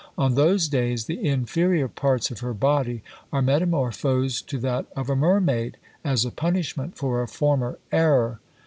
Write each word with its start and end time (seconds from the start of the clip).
On 0.17 0.33
those 0.33 0.67
days 0.67 1.05
the 1.05 1.23
inferior 1.23 1.87
parts 1.87 2.31
of 2.31 2.39
her 2.39 2.55
body 2.55 3.03
are 3.31 3.43
metamorphosed 3.43 4.49
to 4.49 4.57
that 4.57 4.87
of 4.95 5.11
a 5.11 5.15
mermaid, 5.15 5.77
as 6.03 6.25
a 6.25 6.31
punishment 6.31 6.97
for 6.97 7.21
a 7.21 7.27
former 7.27 7.77
error. 7.91 8.39